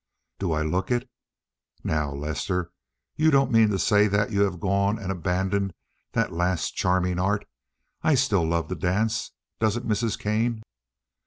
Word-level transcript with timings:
"Do 0.39 0.51
I 0.53 0.63
look 0.63 0.89
it?" 0.89 1.07
"Now, 1.83 2.11
Lester, 2.11 2.71
you 3.17 3.29
don't 3.29 3.51
mean 3.51 3.69
to 3.69 3.77
say 3.77 4.07
that 4.07 4.31
you 4.31 4.41
have 4.41 4.59
gone 4.59 4.97
and 4.97 5.11
abandoned 5.11 5.75
that 6.13 6.33
last 6.33 6.71
charming 6.71 7.19
art. 7.19 7.45
I 8.01 8.15
still 8.15 8.43
love 8.43 8.67
to 8.69 8.75
dance. 8.75 9.29
Doesn't 9.59 9.87
Mrs. 9.87 10.17
Kane?" 10.17 10.63